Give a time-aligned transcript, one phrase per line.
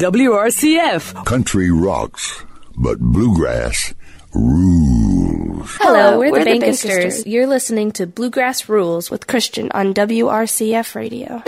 [0.00, 1.26] WRCF.
[1.26, 2.44] Country rocks,
[2.78, 3.92] but bluegrass
[4.34, 5.76] rules.
[5.80, 7.24] Hello, we're, the Bankesters.
[7.26, 11.42] You're listening to Bluegrass Rules with Christian on WRCF Radio.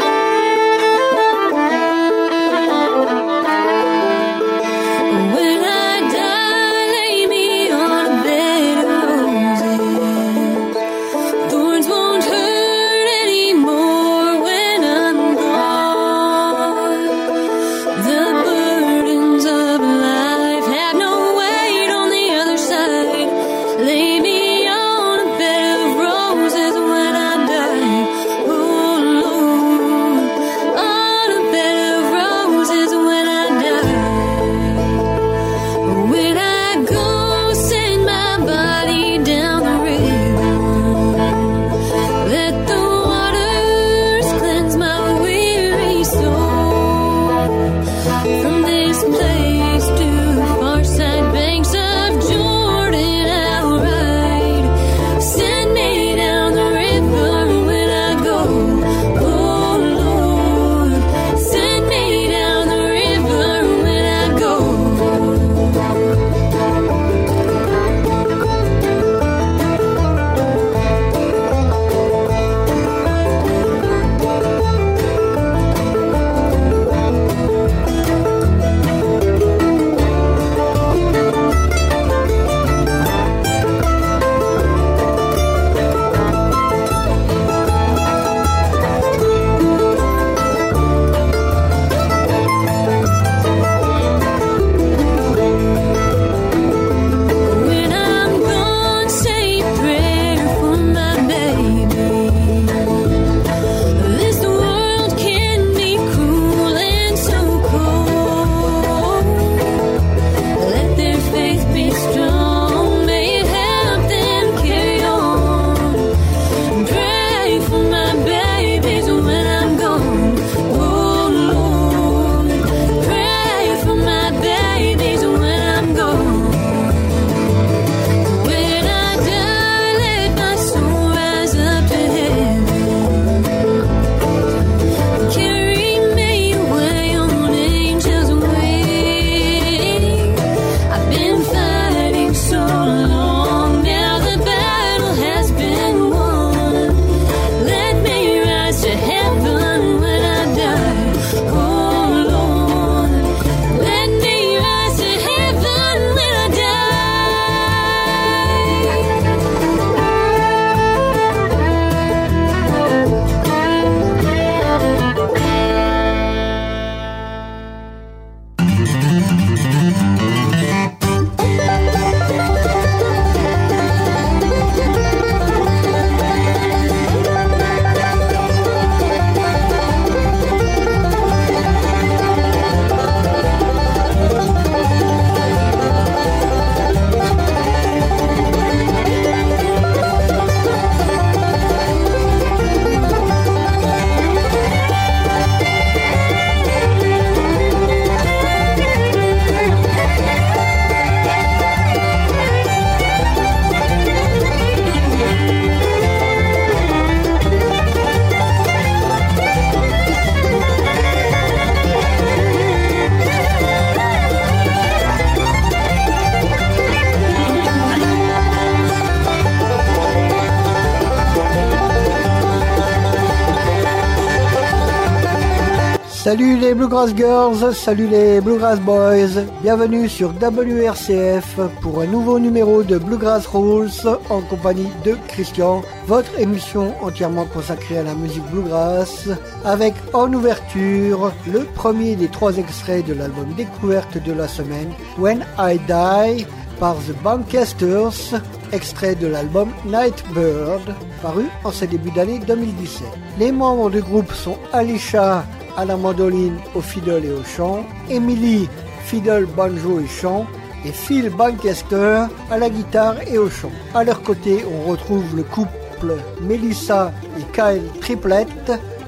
[226.24, 232.82] Salut les Bluegrass Girls, salut les Bluegrass Boys, bienvenue sur WRCF pour un nouveau numéro
[232.82, 233.90] de Bluegrass Rules
[234.30, 239.28] en compagnie de Christian, votre émission entièrement consacrée à la musique bluegrass,
[239.66, 245.44] avec en ouverture le premier des trois extraits de l'album découverte de la semaine, When
[245.58, 246.46] I Die,
[246.80, 248.40] par The Bankesters,
[248.72, 253.08] extrait de l'album Nightbird, paru en ce début d'année 2017.
[253.38, 255.44] Les membres du groupe sont Alicia
[255.76, 258.68] à la mandoline, au fiddle et au chant, Emily,
[259.04, 260.46] fiddle, banjo et chant,
[260.84, 263.72] et Phil Bankester à la guitare et au chant.
[263.94, 268.46] À leur côté, on retrouve le couple Melissa et Kyle Triplet,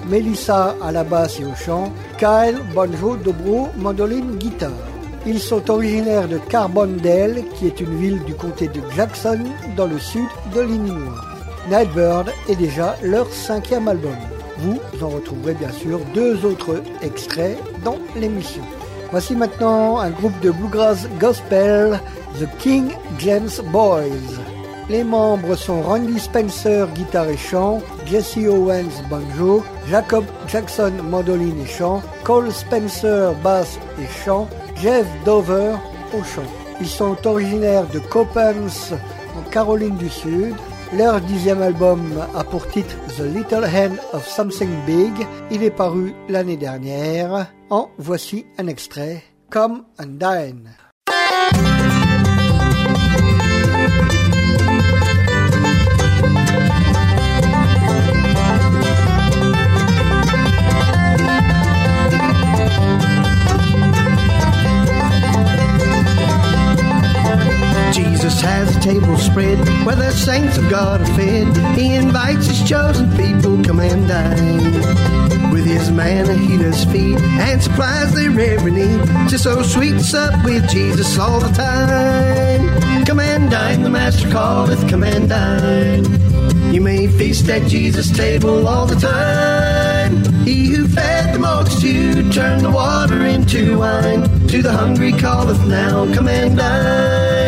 [0.08, 4.70] Melissa à la basse et au chant, Kyle, banjo, dobro, mandoline, guitare.
[5.26, 9.40] Ils sont originaires de Carbondale, qui est une ville du comté de Jackson,
[9.76, 11.20] dans le sud de l'Illinois.
[11.68, 14.14] Nightbird est déjà leur cinquième album.
[14.58, 18.62] Vous en retrouverez bien sûr deux autres extraits dans l'émission.
[19.10, 22.00] Voici maintenant un groupe de bluegrass gospel,
[22.40, 24.40] The King James Boys.
[24.88, 31.66] Les membres sont Randy Spencer, guitare et chant, Jesse Owens, banjo, Jacob Jackson, mandoline et
[31.66, 34.48] chant, Cole Spencer, basse et chant,
[34.80, 35.74] Jeff Dover
[36.14, 36.42] au chant.
[36.80, 38.92] Ils sont originaires de Coppens,
[39.36, 40.54] en Caroline du Sud.
[40.92, 42.00] Leur dixième album
[42.34, 45.12] a pour titre The Little Hand of Something Big.
[45.50, 47.52] Il est paru l'année dernière.
[47.70, 49.24] En voici un extrait.
[49.50, 50.70] Come and Dine.
[67.92, 71.76] Jesus has a table spread where the saints of God are fed.
[71.76, 75.52] He invites his chosen people, come and dine.
[75.52, 79.00] With his manna he does feed and supplies their every need.
[79.28, 83.04] Just so sweet sup with Jesus all the time.
[83.04, 86.04] Come and dine, the master calleth, come and dine.
[86.74, 90.22] You may feast at Jesus' table all the time.
[90.44, 94.22] He who fed the multitude turned the water into wine.
[94.48, 97.45] To the hungry calleth now, come and dine.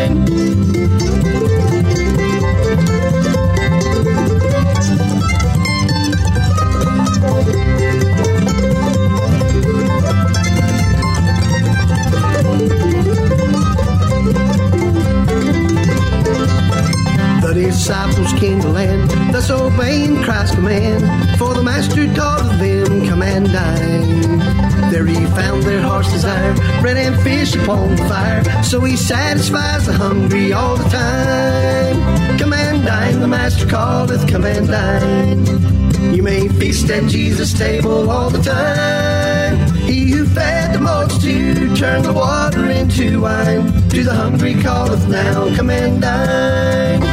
[17.89, 21.39] Disciples came to land, thus obeying Christ's command.
[21.39, 24.91] For the Master taught of them, come and dine.
[24.91, 28.43] There he found their heart's desire, bread and fish upon the fire.
[28.61, 32.37] So he satisfies the hungry all the time.
[32.37, 36.13] Come and dine, the Master calleth, come and dine.
[36.13, 39.57] You may feast at Jesus' table all the time.
[39.77, 43.65] He who fed the multitude turned the water into wine.
[43.89, 47.08] To the hungry calleth now, come and dine.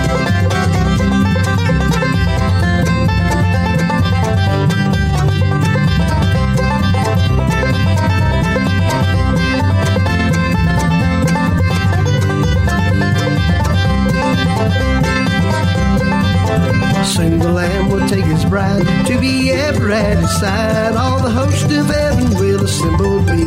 [17.06, 20.96] Soon the Lamb will take his bride to be ever at his side.
[20.96, 23.44] All the host of heaven will assemble be.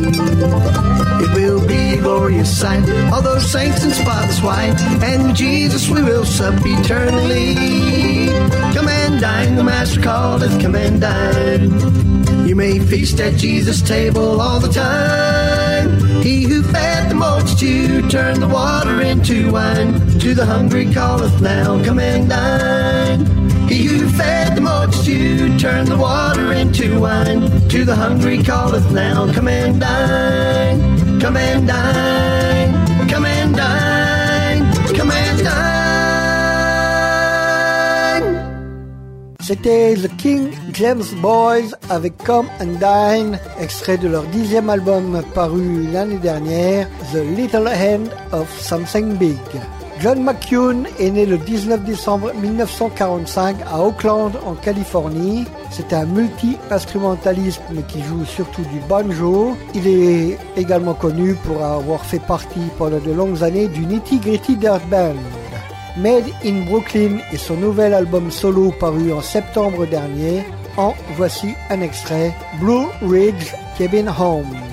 [1.22, 2.88] It will be a glorious sight.
[3.12, 7.54] All those saints in spotless white, and Jesus we will sup eternally.
[8.74, 12.48] Come and dine, the Master calleth, come and dine.
[12.48, 16.22] You may feast at Jesus' table all the time.
[16.22, 20.18] He who fed the multitude turned the water into wine.
[20.18, 23.39] To the hungry calleth now, come and dine.
[25.60, 27.42] Turned the water into wine.
[27.68, 31.20] To the hungry calleth now, come and dine.
[31.20, 32.72] Come and dine.
[33.10, 34.62] Come and dine.
[34.96, 35.60] Come and dine.
[39.42, 45.88] C'était The King James Boys avec Come and Dine, extrait de leur dixième album paru
[45.92, 49.36] l'année dernière, The Little Hand of Something Big.
[50.00, 55.44] John McCune est né le 19 décembre 1945 à Oakland, en Californie.
[55.70, 59.58] C'est un multi-instrumentaliste mais qui joue surtout du banjo.
[59.74, 64.56] Il est également connu pour avoir fait partie pendant de longues années du Nitty Gritty
[64.56, 65.20] Dirt Band.
[65.98, 70.46] Made in Brooklyn est son nouvel album solo paru en septembre dernier.
[70.78, 74.69] En voici un extrait, Blue Ridge Cabin Home.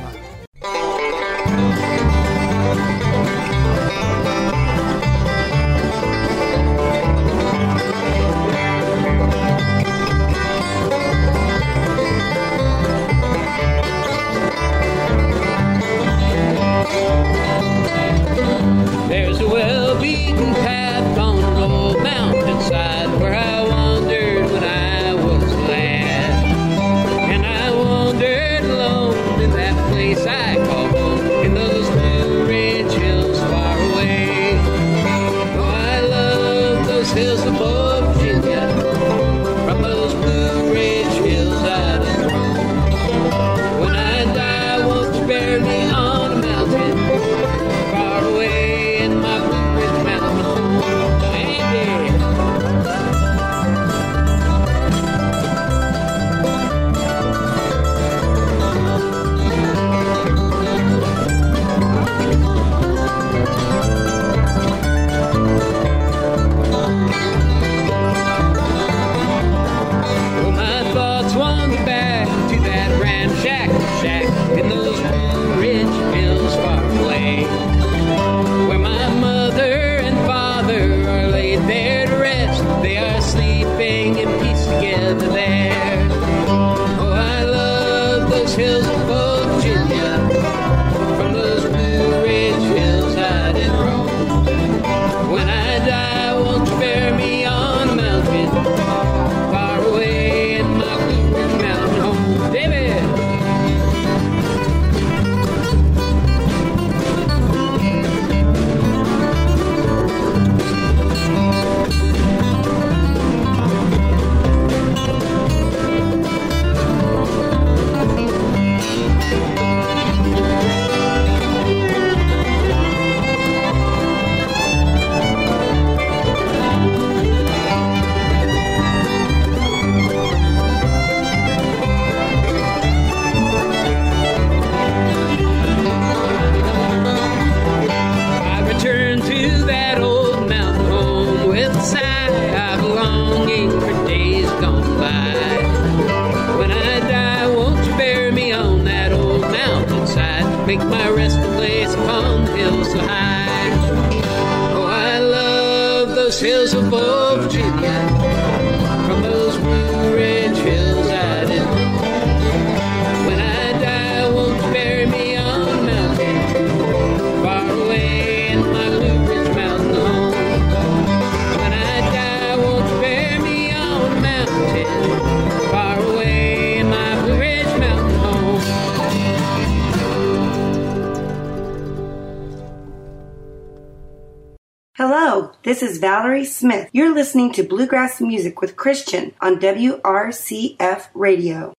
[184.97, 186.89] Hello, this is Valerie Smith.
[186.91, 191.71] You're listening to Bluegrass Music with Christian on WRCF Radio.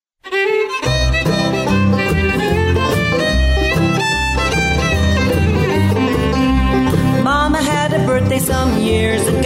[7.25, 9.38] Mama had a birthday some years ago.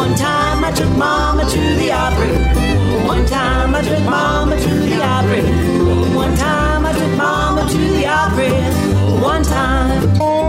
[0.00, 2.32] One time I took Mama to the Opry.
[3.06, 5.42] One time I took Mama to the Opry.
[6.16, 8.50] One time I took Mama to the Opry.
[9.20, 10.39] One time.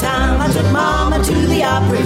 [0.00, 2.00] Time I took mama to the Opry.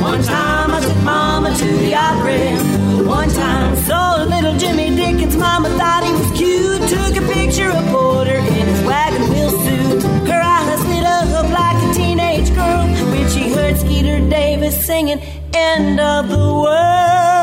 [0.00, 3.04] One time I took mama to the Opry.
[3.04, 5.36] One time saw little Jimmy Dickens.
[5.36, 6.80] Mama thought he was cute.
[6.88, 10.02] Took a picture of Porter in his wagon wheel suit.
[10.26, 15.20] Her eyes lit up like a teenage girl when she heard Skeeter Davis singing
[15.52, 17.37] "End of the World."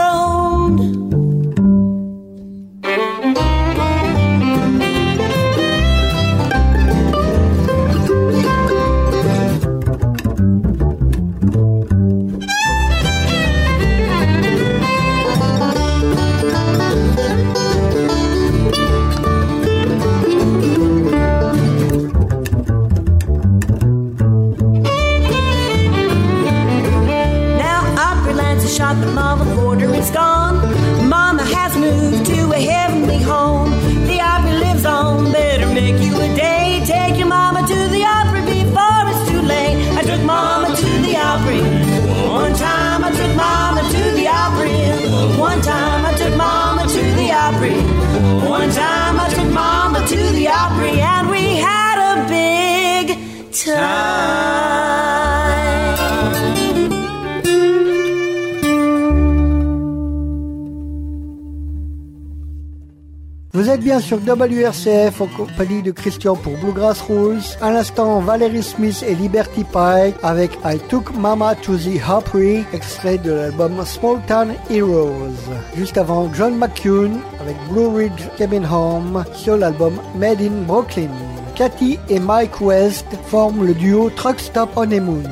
[63.76, 67.42] Êtes bien sur WRCF en compagnie de Christian pour Bluegrass Rules.
[67.60, 73.18] À l'instant, Valerie Smith et Liberty Pike avec I Took Mama to the Opry, extrait
[73.18, 75.36] de l'album Small Town Heroes.
[75.76, 81.12] Juste avant, John McCune avec Blue Ridge Cabin Home sur l'album Made in Brooklyn.
[81.56, 85.24] Cathy et Mike West forment le duo Truck Stop Honeymoon.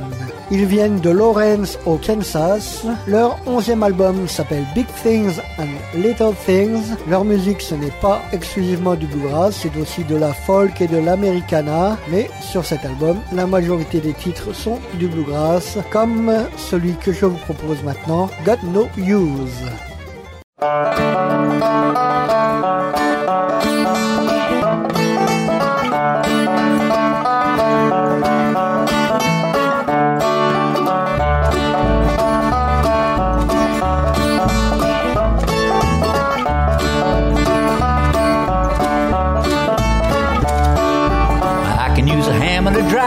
[0.51, 2.83] Ils viennent de Lawrence au Kansas.
[3.07, 6.95] Leur onzième album s'appelle Big Things and Little Things.
[7.07, 10.97] Leur musique ce n'est pas exclusivement du bluegrass, c'est aussi de la folk et de
[10.97, 11.97] l'americana.
[12.09, 17.25] Mais sur cet album, la majorité des titres sont du bluegrass, comme celui que je
[17.25, 19.69] vous propose maintenant, Got No Use.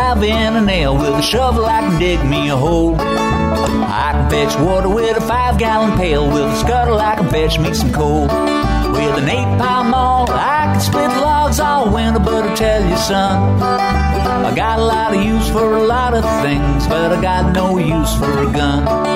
[0.07, 0.97] Drive in a nail.
[0.97, 2.95] With a shovel, I can dig me a hole.
[2.99, 6.27] I can fetch water with a five gallon pail.
[6.27, 8.23] With a scuttle, I can fetch me some coal.
[8.23, 12.21] With an eight pound maul, I can split logs all winter.
[12.21, 16.25] But I tell you, son, I got a lot of use for a lot of
[16.43, 19.16] things, but I got no use for a gun.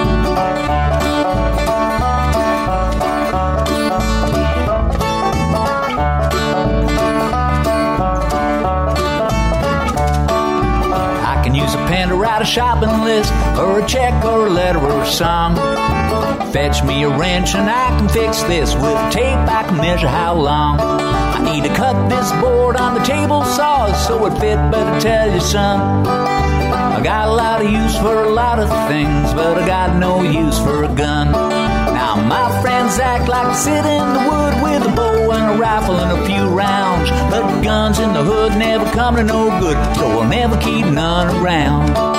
[12.20, 15.56] write a shopping list, or a check, or a letter, or a song.
[16.52, 18.74] Fetch me a wrench and I can fix this.
[18.74, 20.80] With tape, I can measure how long.
[20.80, 25.32] I need to cut this board on the table saw so it fit, I tell
[25.32, 26.06] you some.
[26.06, 30.22] I got a lot of use for a lot of things, but I got no
[30.22, 31.30] use for a gun.
[31.30, 35.62] Now my friends act like I sit in the wood with a bow and a
[35.62, 37.10] rifle and a few rounds.
[37.30, 41.28] But guns in the hood never come to no good, so I'll never keep none
[41.36, 42.09] around.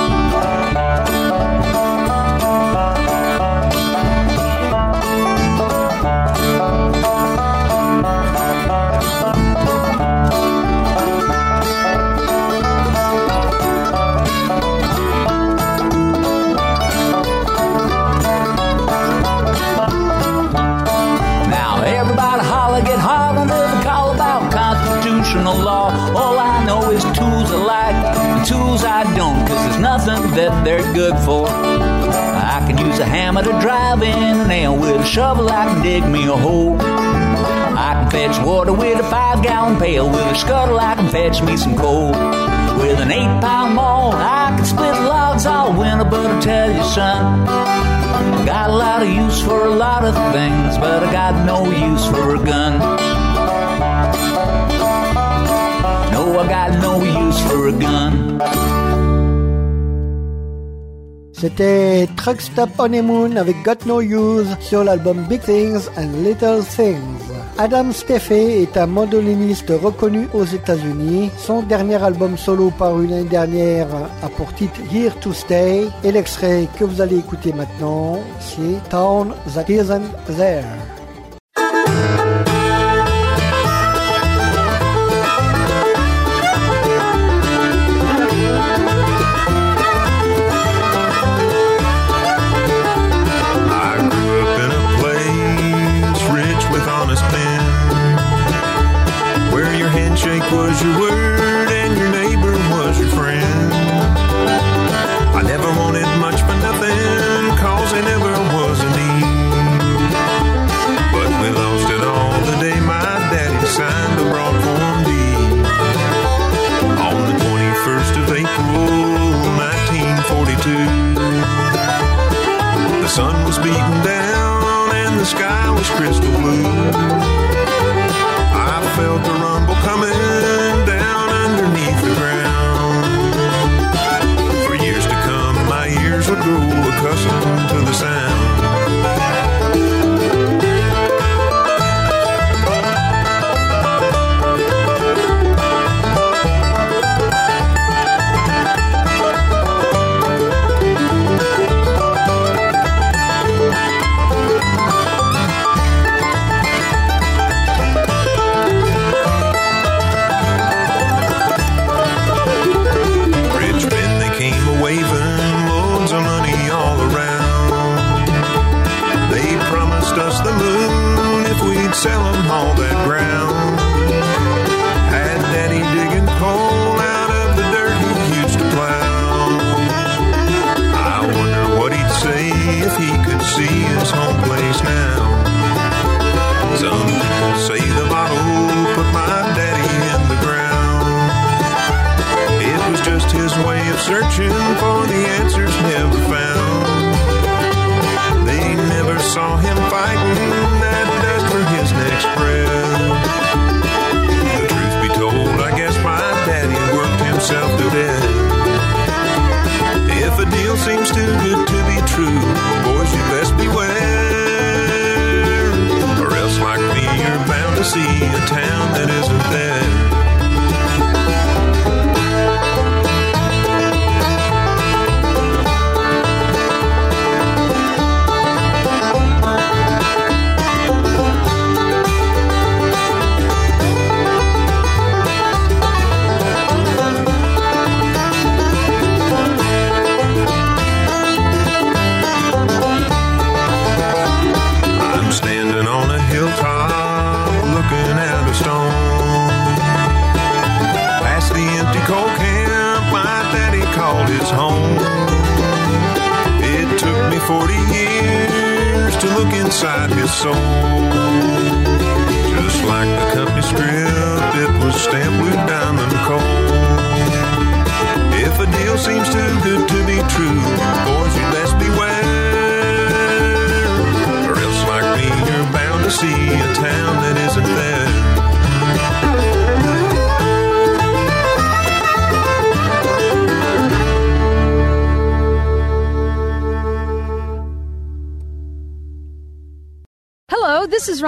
[33.62, 35.48] Driving a nail with a shovel.
[35.50, 36.78] I can dig me a hole.
[36.82, 40.10] I can fetch water with a five gallon pail.
[40.10, 42.12] With a scuttle, I can fetch me some coal.
[42.80, 46.84] With an eight pound maul, I can split logs all winter, but I tell you,
[46.84, 51.46] son, I got a lot of use for a lot of things, but I got
[51.46, 52.80] no use for a gun.
[56.12, 58.81] No, I got no use for a gun.
[61.42, 67.34] C'était Truck Stop Honeymoon avec Got No Use sur l'album Big Things and Little Things.
[67.58, 71.32] Adam Steffe est un mandoliniste reconnu aux États-Unis.
[71.40, 73.88] Son dernier album solo paru l'année dernière
[74.22, 79.34] a pour titre Here to Stay et l'extrait que vous allez écouter maintenant, c'est Town
[79.56, 81.01] That Isn't There.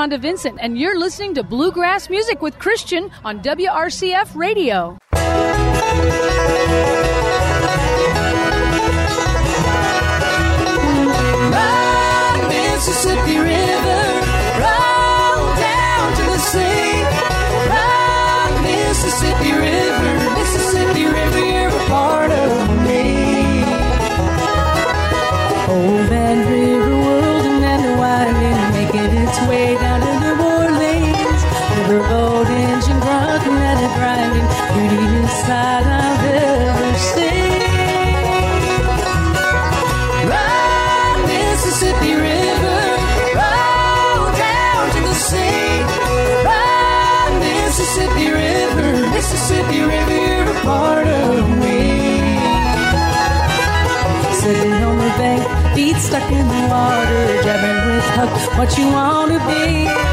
[0.04, 4.98] Rhonda Vincent, and you're listening to Bluegrass Music with Christian on WRCF Radio.
[12.50, 14.03] Mississippi River,
[58.58, 60.13] what you want to be.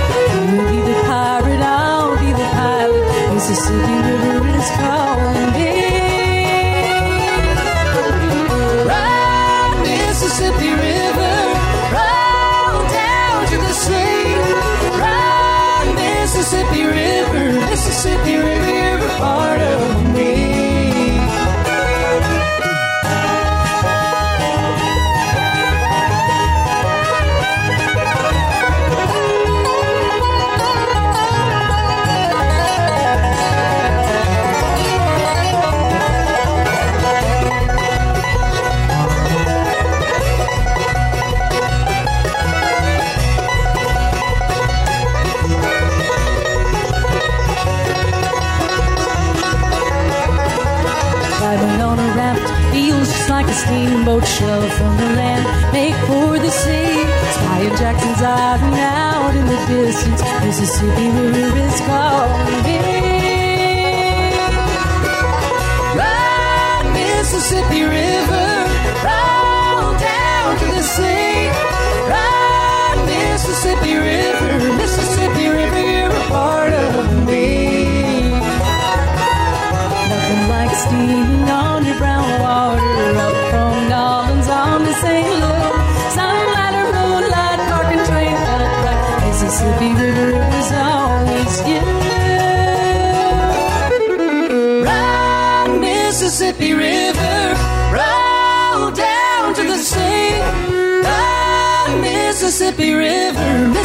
[53.70, 57.06] Steamboat shell from the land, make for the sea.
[57.36, 62.80] Spying Jackson's Island out in the distance, Mississippi River is calling me.
[66.00, 68.50] Ride Mississippi River,
[69.06, 71.46] roll down to the sea.
[72.10, 74.52] Ride Mississippi River,
[74.82, 76.92] Mississippi River, you're a part of
[77.28, 77.46] me.
[80.10, 83.49] Nothing like steaming on your brown water up
[102.60, 103.79] Mississippi River,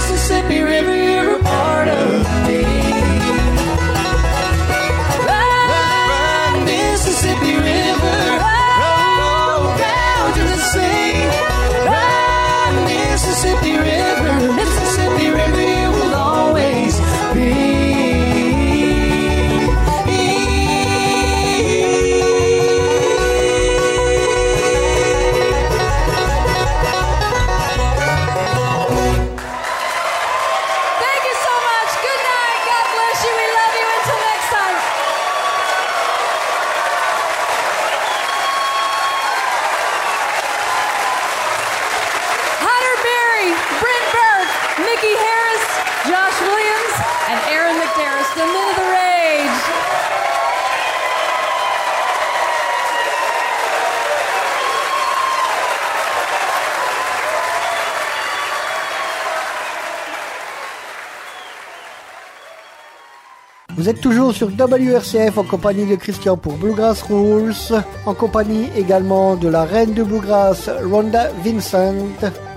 [64.05, 67.55] toujours sur WRCF en compagnie de Christian pour Bluegrass Rules,
[68.05, 71.95] en compagnie également de la reine de Bluegrass, Rhonda Vincent,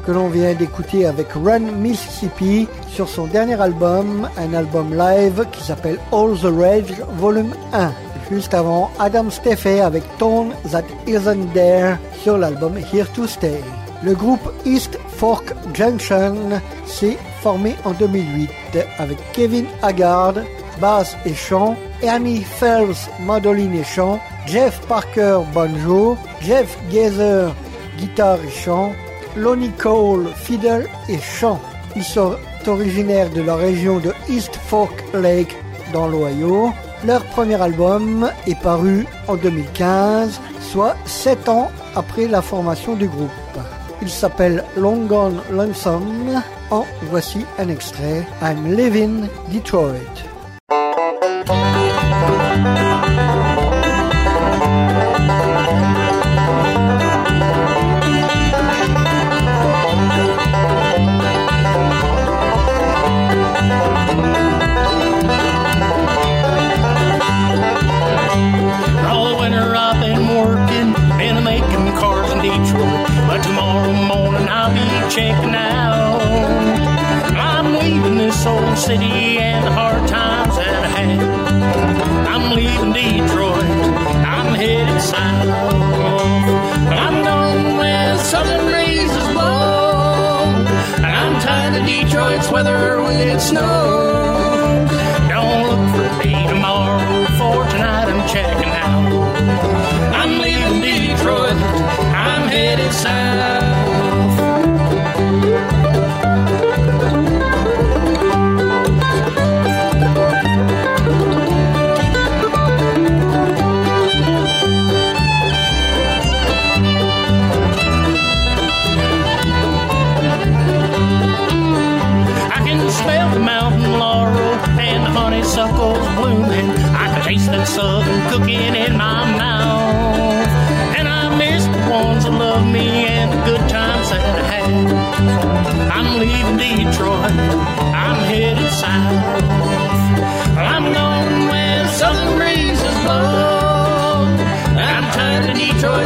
[0.04, 5.62] que l'on vient d'écouter avec Run Mississippi sur son dernier album, un album live qui
[5.62, 7.92] s'appelle All the Rage Volume 1.
[8.30, 13.62] Juste avant, Adam Steffey avec Tone That Isn't There sur l'album Here to Stay.
[14.02, 16.34] Le groupe East Fork Junction
[16.84, 18.50] s'est formé en 2008
[18.98, 20.34] avec Kevin Haggard,
[20.80, 27.54] basse et chant, Ernie Phelps, mandoline et chant, Jeff Parker, banjo, Jeff Gazer,
[27.98, 28.92] guitare et chant,
[29.36, 31.60] Lonnie Cole, fiddle et chant.
[31.96, 32.36] Ils sont
[32.66, 35.56] originaires de la région de East Fork Lake
[35.92, 36.70] dans l'Ohio.
[37.06, 43.30] Leur premier album est paru en 2015, soit 7 ans après la formation du groupe.
[44.02, 46.42] Il s'appelle Long Gone Lonesome.
[46.70, 50.38] En voici un extrait, I'm Living Detroit.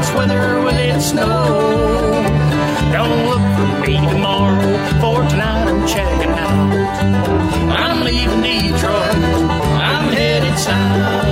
[0.02, 2.26] Detroit's weather when it snows.
[2.92, 4.60] Don't look for me tomorrow,
[5.00, 6.72] for tonight I'm checking out.
[7.70, 9.14] I'm leaving Detroit,
[9.78, 11.22] I'm headed south.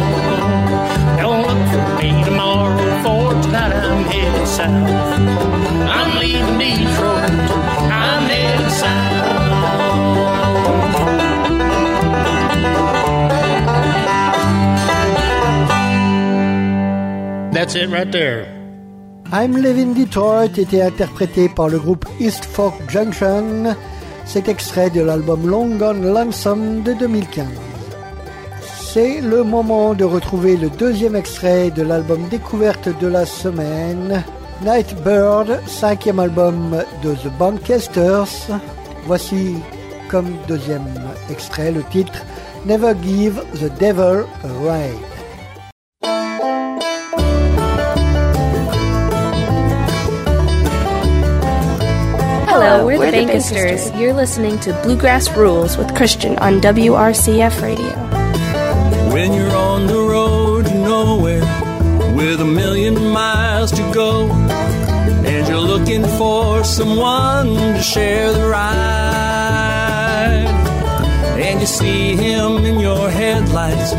[1.18, 5.20] Don't look for me tomorrow, for tonight I'm headed south.
[5.90, 7.30] I'm leaving Detroit,
[7.90, 9.00] I'm headed south.
[17.52, 18.59] That's it right there.
[19.32, 23.76] I'm Living Detroit était interprété par le groupe East Fork Junction.
[24.24, 27.46] Cet extrait de l'album Long Gone Lonesome de 2015.
[28.80, 34.24] C'est le moment de retrouver le deuxième extrait de l'album découverte de la semaine,
[34.64, 38.58] Nightbird, cinquième album de The Bandcasters.
[39.06, 39.54] Voici
[40.08, 40.88] comme deuxième
[41.30, 42.24] extrait le titre
[42.66, 45.09] Never Give the Devil a Ride.
[52.52, 53.96] Hello, we're, the Bankesters.
[53.96, 57.92] You're listening to Bluegrass Rules with Christian on WRCF Radio.
[59.14, 61.44] When you're on the road to nowhere
[62.16, 68.66] with a million miles to go, and you're looking for someone to share the ride,
[71.38, 73.94] and you see him in your headlights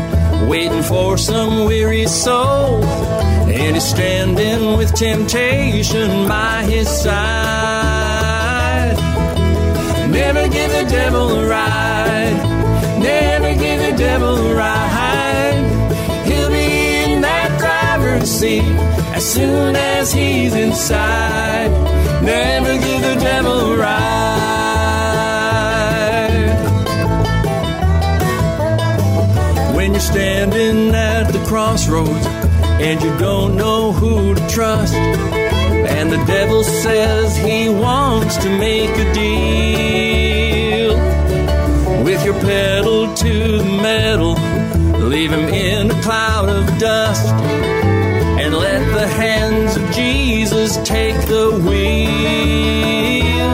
[0.46, 7.81] waiting for some weary soul, and he's standing with temptation by his side.
[10.34, 12.38] Never give the devil a ride.
[12.98, 15.62] Never give the devil a ride.
[16.24, 18.62] He'll be in that driver's seat
[19.12, 21.70] as soon as he's inside.
[22.22, 24.16] Never give the devil a ride.
[29.76, 32.26] When you're standing at the crossroads
[32.80, 34.94] and you don't know who to trust.
[34.94, 39.91] And the devil says he wants to make a deal
[42.12, 44.34] with your pedal to the metal.
[45.08, 47.32] Leave him in a cloud of dust
[48.42, 53.52] and let the hands of Jesus take the wheel.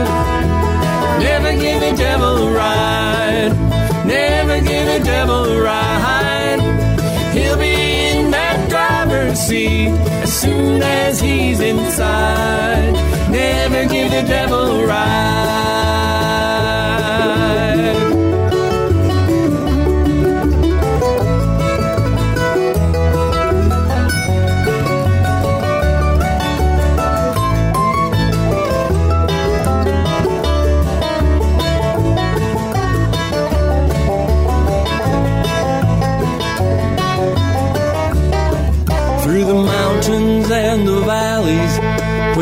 [1.29, 3.55] Never give the devil a ride.
[4.05, 6.61] Never give the devil a ride.
[7.35, 7.77] He'll be
[8.11, 9.91] in that driver's seat
[10.25, 12.93] as soon as he's inside.
[13.31, 15.38] Never give the devil a ride.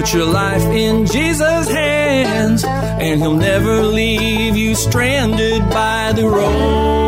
[0.07, 7.06] Put your life in Jesus' hands, and He'll never leave you stranded by the road.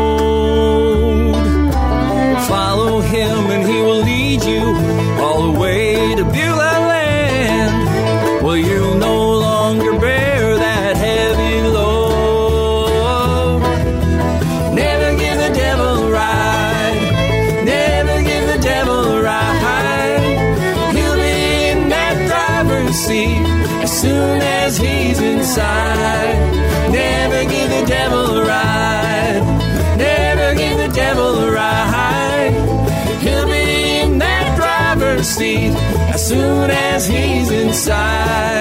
[25.59, 26.91] Inside.
[26.91, 29.43] Never give the devil a ride.
[29.97, 32.53] Never give the devil a ride.
[33.21, 35.73] He'll be in that driver's seat
[36.13, 38.58] as soon as he's inside.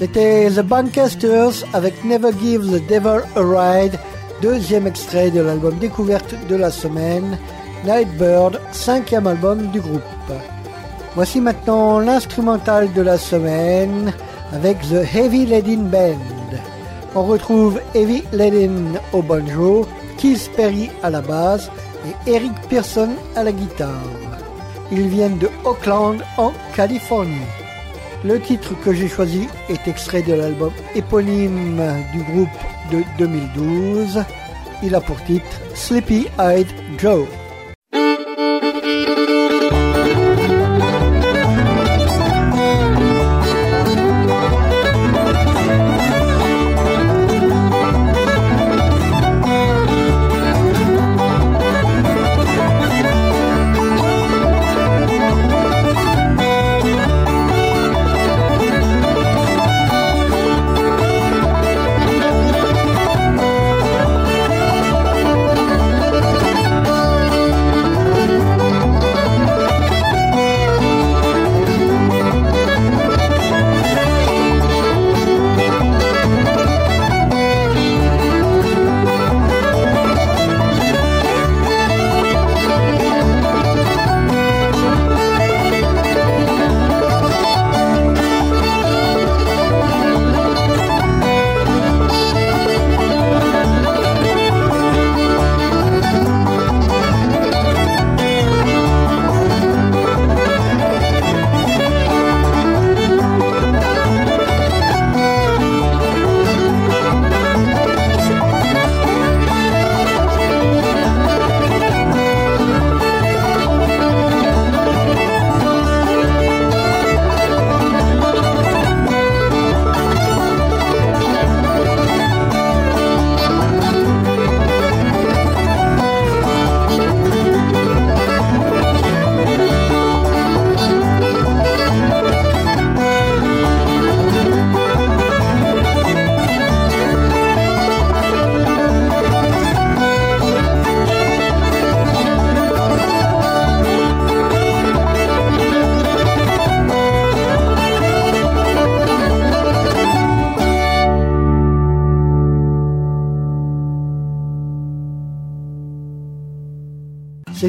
[0.00, 3.98] C'était The Bankasters avec Never Give the Devil a Ride,
[4.40, 7.36] deuxième extrait de l'album découverte de la semaine,
[7.84, 10.00] Nightbird, cinquième album du groupe.
[11.14, 14.14] Voici maintenant l'instrumental de la semaine
[14.54, 16.56] avec The Heavy Leading Band.
[17.14, 19.86] On retrouve Heavy Leading au banjo,
[20.16, 21.70] Keith Perry à la basse
[22.26, 24.00] et Eric Pearson à la guitare.
[24.90, 27.59] Ils viennent de Oakland en Californie.
[28.22, 32.48] Le titre que j'ai choisi est extrait de l'album éponyme du groupe
[32.92, 34.22] de 2012.
[34.82, 37.26] Il a pour titre Sleepy Eyed Joe.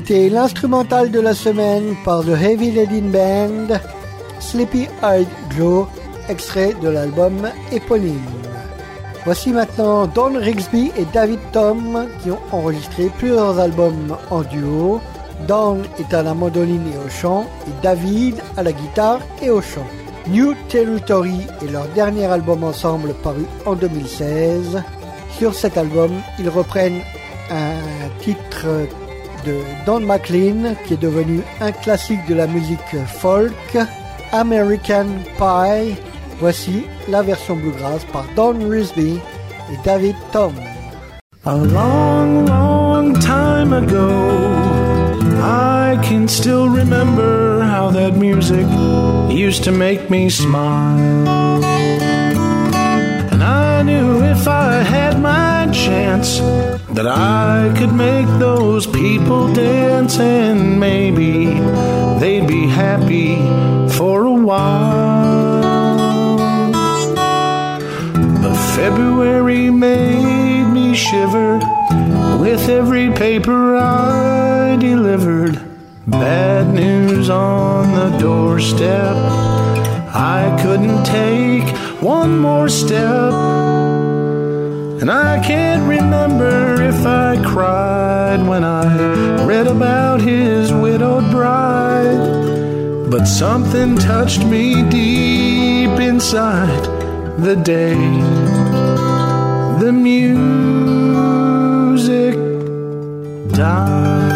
[0.03, 3.77] C'était l'instrumental de la semaine par The Heavy Leading Band,
[4.39, 5.85] Sleepy Eyed Joe,
[6.27, 8.17] extrait de l'album éponyme.
[9.25, 14.99] Voici maintenant Don Rigsby et David Tom qui ont enregistré plusieurs albums en duo.
[15.47, 19.61] Don est à la mandoline et au chant et David à la guitare et au
[19.61, 19.85] chant.
[20.29, 24.81] New Territory est leur dernier album ensemble paru en 2016.
[25.37, 27.01] Sur cet album, ils reprennent
[27.51, 27.75] un
[28.19, 28.65] titre
[29.45, 33.77] de Don McLean, qui est devenu un classique de la musique folk,
[34.31, 35.05] American
[35.37, 35.95] Pie.
[36.39, 39.19] Voici la version bluegrass par Don Risby
[39.71, 40.53] et David Tom.
[41.45, 44.09] A long, long time ago,
[45.41, 48.65] I can still remember how that music
[49.29, 51.63] used to make me smile.
[53.31, 56.41] And I knew if I had my chance
[56.93, 61.45] that I could make those people dance and maybe
[62.19, 63.37] they'd be happy
[63.97, 65.61] for a while.
[68.41, 71.59] But February made me shiver
[72.39, 75.61] with every paper I delivered.
[76.07, 79.15] Bad news on the doorstep.
[80.13, 81.69] I couldn't take
[82.01, 83.31] one more step.
[85.01, 86.60] And I can't remember
[87.51, 93.09] cried when I read about his widowed bride.
[93.11, 96.85] But something touched me deep inside
[97.37, 97.97] the day
[99.81, 100.55] the music
[103.53, 104.31] died.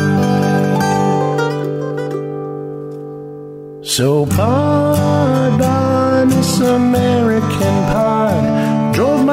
[3.84, 8.15] So pardon Miss American Pie.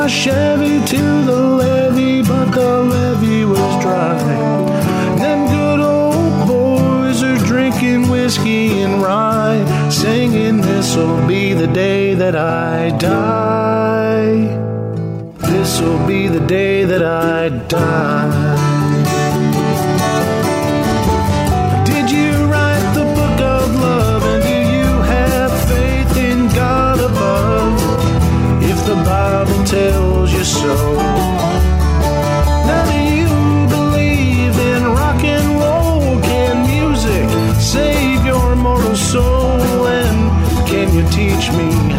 [0.03, 4.19] My Chevy to the levee, but the levee was dry.
[5.17, 12.35] Them good old boys are drinking whiskey and rye, singing, This'll be the day that
[12.35, 14.59] I die.
[15.39, 18.42] This'll be the day that I die.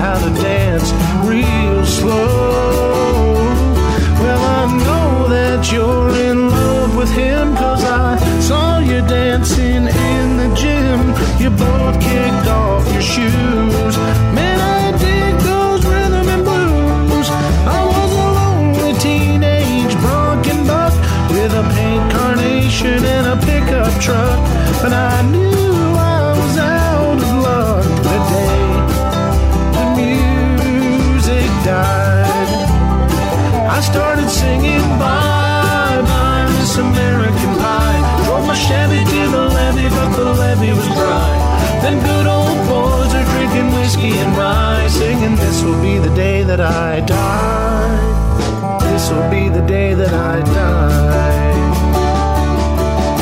[0.04, 0.63] How to dance
[46.56, 47.98] that I die.
[48.92, 51.54] This will be the day that I die.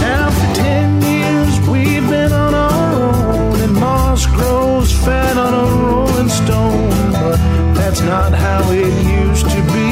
[0.02, 5.68] Now for ten years we've been on our own, and moss grows fat on a
[5.82, 7.40] rolling stone, but
[7.78, 9.92] that's not how it used to be.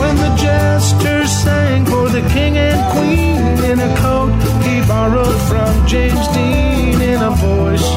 [0.00, 3.40] When the jester sang for the king and queen
[3.70, 4.32] in a coat
[4.66, 7.88] he borrowed from James Dean in a voice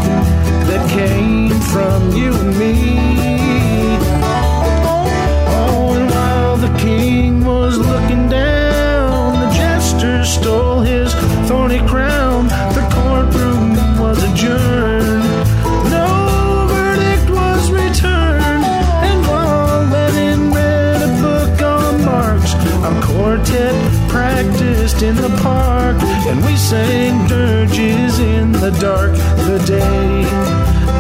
[0.70, 2.49] that came from you
[26.70, 29.14] sang dirges in the dark.
[29.50, 30.22] The day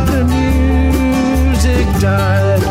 [0.09, 2.63] the music died,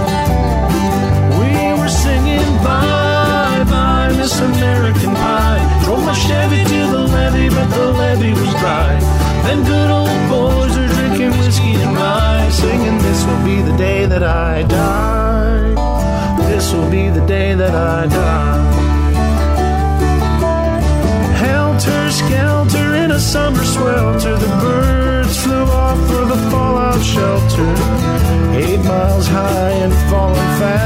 [1.38, 5.62] we were singing bye bye, Miss American Pie.
[5.84, 8.98] Drove my Chevy to the levee, but the levee was dry.
[9.44, 14.06] Then good old boys are drinking whiskey and rye, singing this will be the day
[14.06, 15.70] that I die.
[16.50, 18.57] This will be the day that I die.
[23.18, 27.70] A summer swelter, the birds flew off for the fallout shelter.
[28.54, 30.84] Eight miles high and falling fast.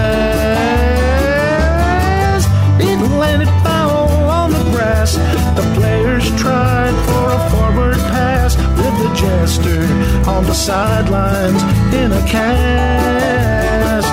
[2.80, 4.08] It landed foul
[4.40, 5.12] on the grass.
[5.58, 9.82] The players tried for a forward pass with the jester
[10.30, 11.62] on the sidelines
[12.00, 14.08] in a cast.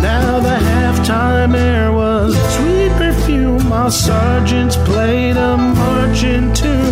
[0.00, 3.70] Now the halftime air was sweet perfume.
[3.72, 6.83] Our sergeants played a marching tune.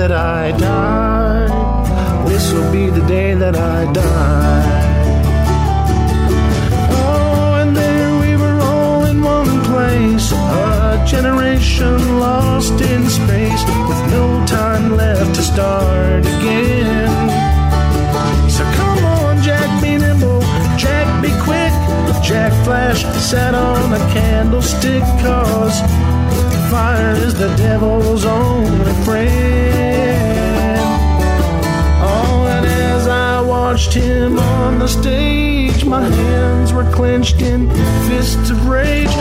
[0.00, 2.24] That I die.
[2.26, 4.39] This will be the day that I die.
[11.80, 17.08] Generation lost in space, with no time left to start again.
[18.50, 20.40] So come on, Jack, be nimble,
[20.76, 21.72] Jack, be quick.
[22.22, 25.80] Jack Flash sat on a candlestick, cause
[26.70, 30.80] fire is the devil's only friend.
[32.02, 37.70] Oh, and as I watched him on the stage, my hands were clenched in
[38.06, 39.16] fists of rage.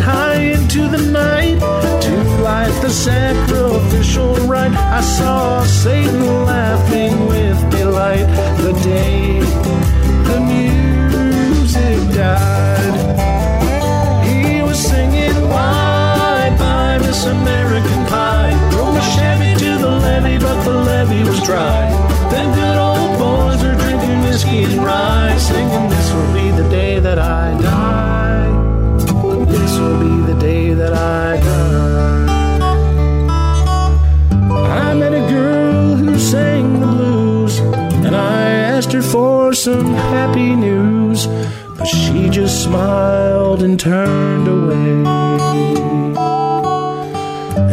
[0.00, 1.58] High into the night
[2.02, 8.26] to light the sacrificial rite, I saw Satan laughing with delight
[8.58, 9.40] the day
[10.28, 12.94] the music died.
[14.26, 18.54] He was singing bye bye, Miss American Pie.
[18.70, 21.90] Drove my Chevy to the levee, but the levee was dry.
[22.30, 26.98] Then good old boys are drinking whiskey and rye, singing this will be the day
[27.00, 27.83] that I die.
[30.84, 32.26] That I die.
[34.86, 37.58] I met a girl who sang the blues,
[38.06, 41.26] and I asked her for some happy news,
[41.78, 44.90] but she just smiled and turned away.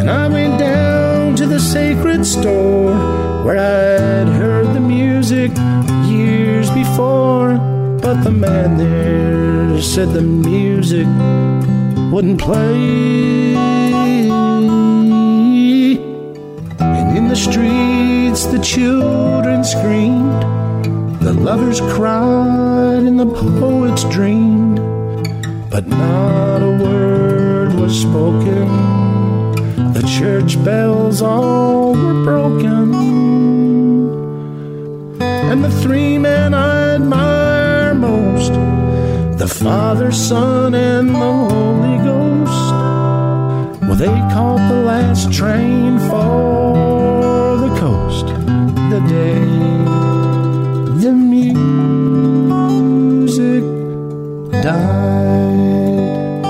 [0.00, 2.94] And I went down to the sacred store
[3.44, 5.50] where I'd heard the music
[6.06, 7.58] years before.
[8.04, 11.06] But the man there said the music
[12.12, 13.54] wouldn't play.
[16.78, 20.42] And in the streets, the children screamed,
[21.22, 24.78] the lovers cried, and the poets dreamed.
[25.70, 28.68] But not a word was spoken.
[29.94, 32.92] The church bells all were broken.
[35.22, 38.52] And the three men I admire most
[39.38, 41.81] the Father, Son, and the Holy
[44.02, 48.26] they caught the last train for the coast
[48.90, 49.38] the day
[51.02, 52.02] the music
[54.60, 56.42] died.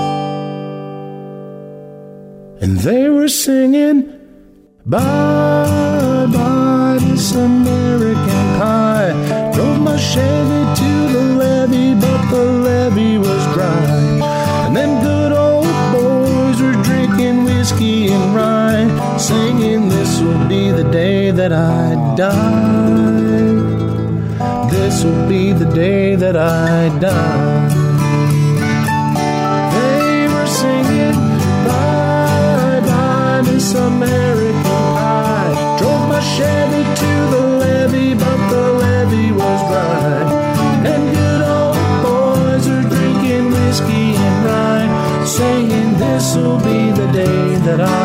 [2.59, 3.97] And they were singing,
[4.87, 9.13] Bye, bye, this American pie.
[9.53, 12.62] Drove my Chevy to the levee, but the
[20.75, 22.63] the day that I die.
[24.71, 27.69] This will be the day that I die.
[29.75, 31.17] They were singing,
[31.67, 34.63] Bye, bye, Miss American
[34.97, 35.77] Pie.
[35.79, 40.21] Drove my Chevy to the levee, but the levee was dry.
[40.91, 44.89] And good old boys are drinking whiskey and rye,
[45.37, 48.02] saying, This will be the day that I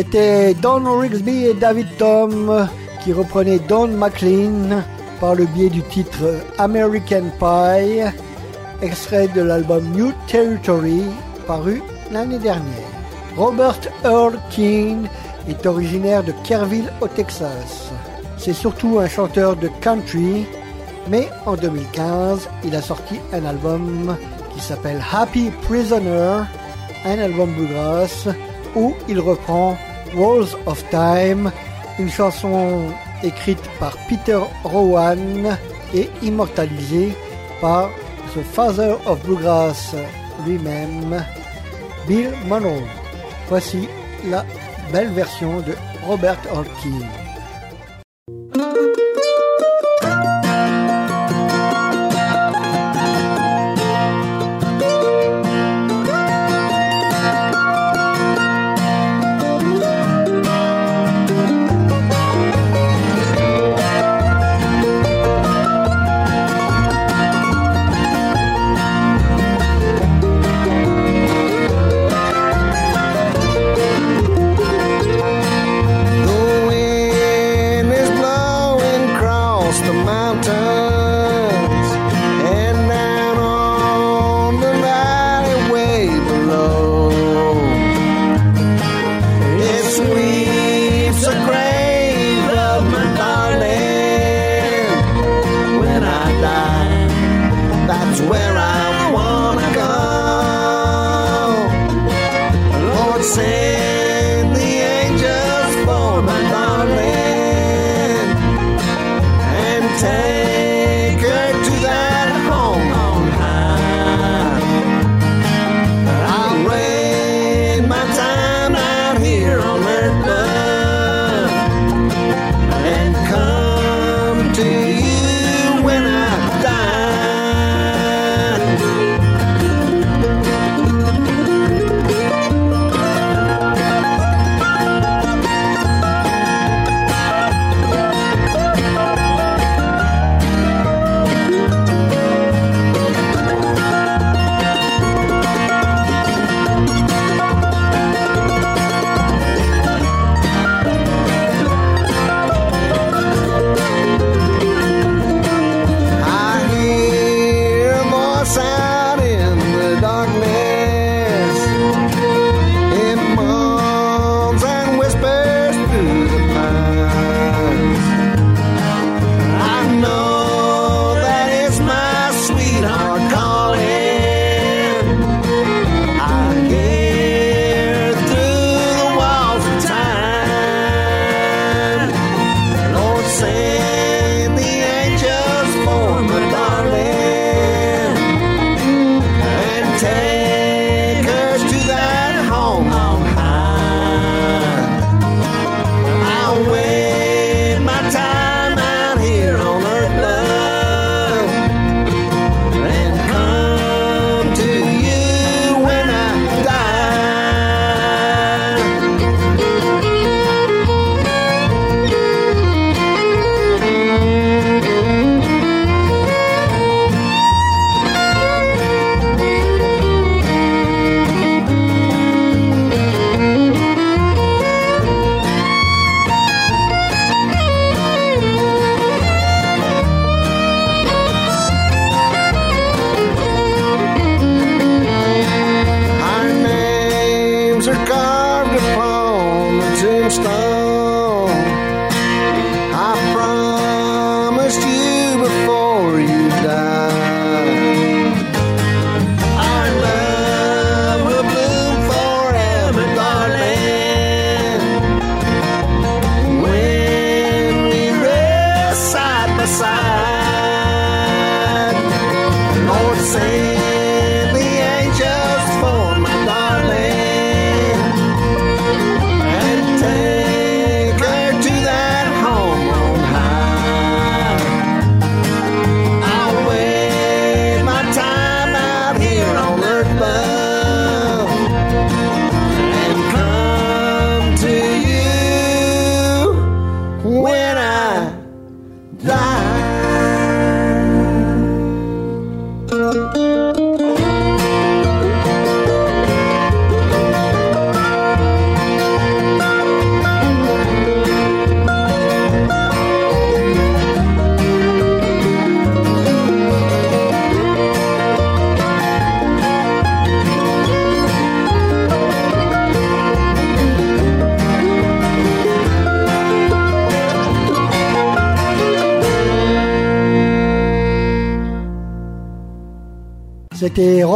[0.00, 2.66] C'était Don Rigsby et David Tom
[3.04, 4.82] qui reprenaient Don McLean
[5.20, 8.00] par le biais du titre American Pie,
[8.80, 11.02] extrait de l'album New Territory
[11.46, 12.88] paru l'année dernière.
[13.36, 15.06] Robert Earl King
[15.46, 17.90] est originaire de Kerrville au Texas.
[18.38, 20.46] C'est surtout un chanteur de country,
[21.10, 24.16] mais en 2015, il a sorti un album
[24.54, 26.44] qui s'appelle Happy Prisoner,
[27.04, 28.28] un album bluegrass
[28.74, 29.76] où il reprend
[30.14, 31.50] Walls of Time,
[31.98, 32.92] une chanson
[33.22, 35.56] écrite par Peter Rowan
[35.94, 37.12] et immortalisée
[37.60, 37.90] par
[38.34, 39.94] The Father of Bluegrass
[40.46, 41.24] lui-même,
[42.06, 42.82] Bill Monroe.
[43.48, 43.88] Voici
[44.30, 44.44] la
[44.92, 45.74] belle version de
[46.06, 47.06] Robert Holkin.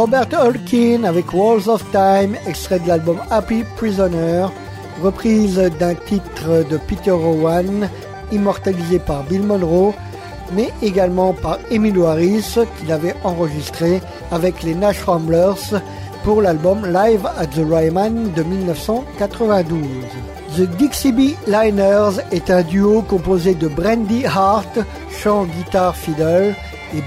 [0.05, 4.45] Robert Holkin avec Walls of Time, extrait de l'album Happy Prisoner,
[5.01, 7.89] reprise d'un titre de Peter Rowan,
[8.31, 9.95] immortalisé par Bill Monroe,
[10.53, 13.99] mais également par Emilio Harris, qu'il avait enregistré
[14.31, 15.81] avec les Nash Ramblers
[16.23, 19.81] pour l'album Live at the Ryman de 1992.
[20.55, 24.77] The Dixie Bee Liners est un duo composé de Brandy Hart,
[25.09, 26.53] chant, guitare, fiddle,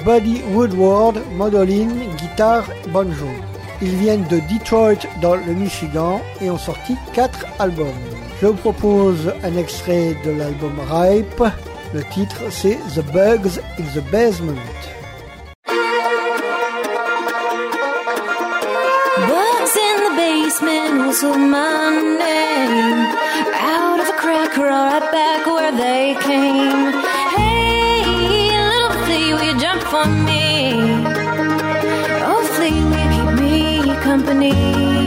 [0.04, 3.28] Buddy Woodward, mandoline, guitare, banjo.
[3.80, 7.86] Ils viennent de Detroit dans le Michigan et ont sorti quatre albums.
[8.40, 11.44] Je vous propose un extrait de l'album Ripe.
[11.94, 14.58] Le titre c'est The Bugs in the Basement.
[19.26, 21.88] Bugs in the basement my
[23.60, 26.77] out of a crack right back where they came.
[34.38, 34.97] Me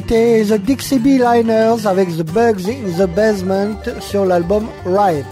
[0.00, 5.26] C'était The Dixie Liners avec The Bugs in the Basement sur l'album Ripe.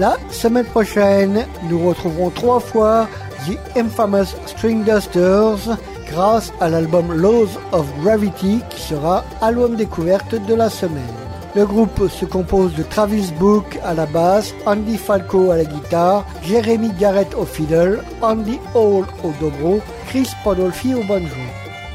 [0.00, 3.06] La semaine prochaine, nous retrouverons trois fois
[3.46, 5.78] The Infamous String Dusters
[6.10, 11.14] grâce à l'album Laws of Gravity qui sera album découverte de la semaine.
[11.54, 16.26] Le groupe se compose de Travis Book à la basse, Andy Falco à la guitare,
[16.42, 21.49] Jeremy Garrett au fiddle, Andy Hall au dobro, Chris Podolfi au banjo.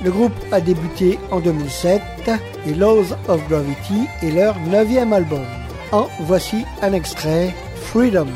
[0.06, 2.00] Le groupe a débuté en 2007
[2.68, 5.44] et Laws of Gravity est leur neuvième album.
[5.92, 8.28] En voici un extrait, Freedom.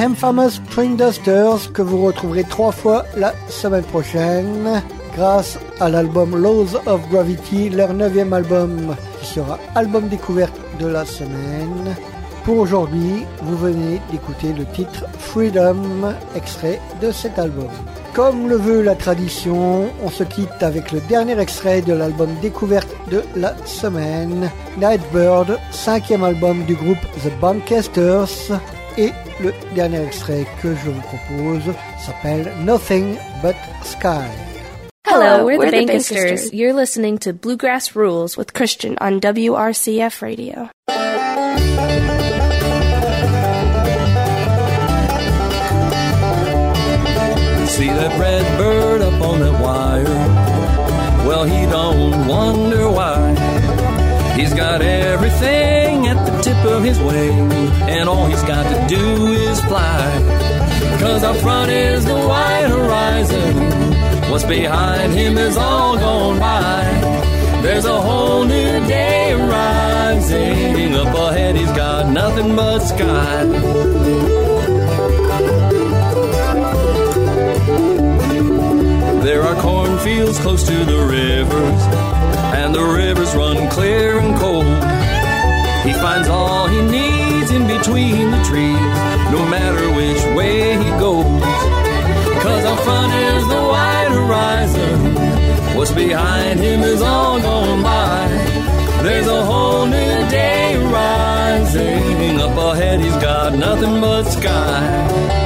[0.00, 4.82] Infamous String Dusters que vous retrouverez trois fois la semaine prochaine
[5.14, 11.04] grâce à l'album Laws of Gravity, leur neuvième album qui sera album découverte de la
[11.04, 11.94] semaine.
[12.44, 17.68] Pour aujourd'hui, vous venez d'écouter le titre Freedom, extrait de cet album.
[18.14, 22.88] Comme le veut la tradition, on se quitte avec le dernier extrait de l'album découverte
[23.10, 28.58] de la semaine, Nightbird, cinquième album du groupe The Bankesters.
[28.98, 29.12] Et
[29.42, 34.28] le dernier extrait que je vous propose s'appelle Nothing But Sky.
[35.06, 36.52] Hello, we're, the Bankesters.
[36.52, 40.70] You're listening to Bluegrass Rules with Christian on WRCF Radio.
[47.66, 50.04] See that red bird up on that wire?
[51.26, 53.34] Well, he don't wonder why.
[54.36, 55.79] He's got everything at the
[56.42, 57.52] tip of his wing,
[57.88, 60.00] and all he's got to do is fly.
[60.98, 64.30] Cause up front is the wide horizon.
[64.30, 66.82] What's behind him is all gone by.
[67.62, 70.94] There's a whole new day rising.
[70.94, 73.44] Up ahead, he's got nothing but sky.
[79.24, 81.82] There are cornfields close to the rivers,
[82.54, 84.89] and the rivers run clear and cold.
[85.84, 88.94] He finds all he needs in between the trees,
[89.32, 91.24] no matter which way he goes.
[92.42, 98.28] Cause up front is the wide horizon, what's behind him is all gone by.
[99.02, 105.39] There's a whole new day rising, up ahead he's got nothing but sky.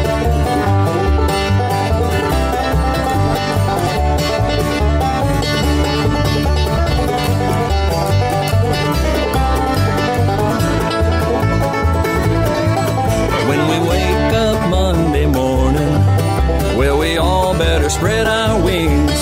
[18.05, 19.19] Spread our wings.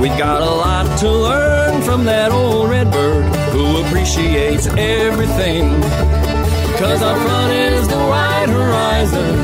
[0.00, 5.68] We've got a lot to learn from that old redbird who appreciates everything.
[6.80, 9.36] Cause up front is the wide horizon.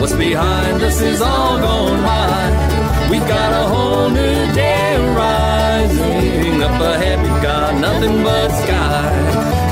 [0.00, 3.08] What's behind us is all gone by.
[3.10, 6.62] We've got a whole new day rising.
[6.62, 9.12] Up ahead, we've got nothing but sky.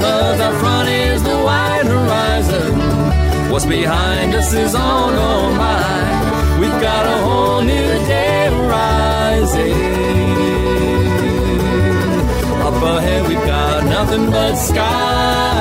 [0.03, 3.51] Cause up front is the wide horizon.
[3.51, 6.18] What's behind us is all gone by.
[6.61, 9.73] We've got a whole new day rising.
[12.67, 15.58] Up ahead, we've got nothing but sky.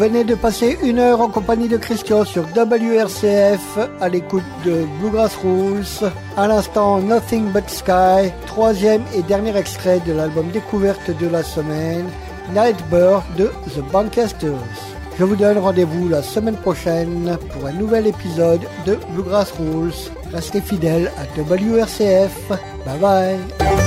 [0.00, 5.36] Venez de passer une heure en compagnie de Christian sur WRCF à l'écoute de Bluegrass
[5.36, 6.10] Rules.
[6.38, 12.06] À l'instant, Nothing But Sky, troisième et dernier extrait de l'album découverte de la semaine,
[12.54, 14.78] Nightbird de The Bankesters.
[15.18, 19.92] Je vous donne rendez-vous la semaine prochaine pour un nouvel épisode de Bluegrass Rules.
[20.32, 22.48] Restez fidèles à WRCF.
[22.86, 23.79] Bye bye.